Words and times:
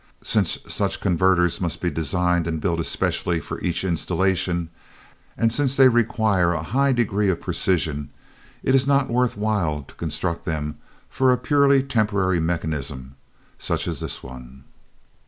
Since 0.23 0.57
such 0.67 0.99
converters 0.99 1.61
must 1.61 1.79
be 1.79 1.91
designed 1.91 2.47
and 2.47 2.59
built 2.59 2.79
especially 2.79 3.39
for 3.39 3.61
each 3.61 3.83
installation, 3.83 4.69
and 5.37 5.53
since 5.53 5.75
they 5.75 5.89
require 5.89 6.53
a 6.53 6.63
high 6.63 6.91
degree 6.91 7.29
of 7.29 7.39
precision, 7.39 8.09
it 8.63 8.73
is 8.73 8.87
not 8.87 9.11
worth 9.11 9.37
while 9.37 9.83
to 9.83 9.93
construct 9.93 10.43
them 10.45 10.79
for 11.07 11.31
a 11.31 11.37
purely 11.37 11.83
temporary 11.83 12.39
mechanism, 12.39 13.13
such 13.59 13.87
as 13.87 13.99
this 13.99 14.23
one." 14.23 14.63